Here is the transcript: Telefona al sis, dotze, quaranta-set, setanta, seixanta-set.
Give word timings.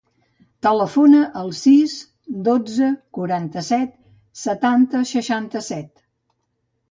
Telefona 0.67 1.19
al 1.41 1.51
sis, 1.57 1.91
dotze, 2.47 2.89
quaranta-set, 3.17 3.93
setanta, 4.45 5.03
seixanta-set. 5.13 5.93